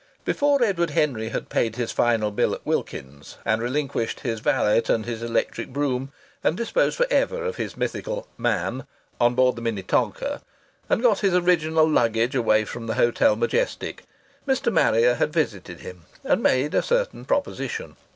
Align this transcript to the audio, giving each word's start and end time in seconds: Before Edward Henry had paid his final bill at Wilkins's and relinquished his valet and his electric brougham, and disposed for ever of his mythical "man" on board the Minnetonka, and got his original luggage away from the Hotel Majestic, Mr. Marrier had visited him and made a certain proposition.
Before 0.25 0.63
Edward 0.63 0.89
Henry 0.89 1.29
had 1.29 1.47
paid 1.47 1.75
his 1.75 1.91
final 1.91 2.31
bill 2.31 2.55
at 2.55 2.65
Wilkins's 2.65 3.37
and 3.45 3.61
relinquished 3.61 4.21
his 4.21 4.39
valet 4.39 4.81
and 4.89 5.05
his 5.05 5.21
electric 5.21 5.69
brougham, 5.71 6.11
and 6.43 6.57
disposed 6.57 6.97
for 6.97 7.05
ever 7.11 7.43
of 7.45 7.57
his 7.57 7.77
mythical 7.77 8.27
"man" 8.35 8.87
on 9.19 9.35
board 9.35 9.55
the 9.57 9.61
Minnetonka, 9.61 10.41
and 10.89 11.03
got 11.03 11.19
his 11.19 11.35
original 11.35 11.87
luggage 11.87 12.33
away 12.33 12.65
from 12.65 12.87
the 12.87 12.95
Hotel 12.95 13.35
Majestic, 13.35 14.05
Mr. 14.47 14.73
Marrier 14.73 15.13
had 15.13 15.31
visited 15.31 15.81
him 15.81 16.05
and 16.23 16.41
made 16.41 16.73
a 16.73 16.81
certain 16.81 17.23
proposition. 17.23 17.95